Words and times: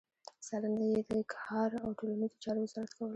څارنه 0.45 0.83
يې 0.91 0.99
د 1.09 1.11
کار 1.35 1.69
او 1.83 1.89
ټولنيزو 1.99 2.41
چارو 2.43 2.59
وزارت 2.65 2.91
کوله. 2.97 3.09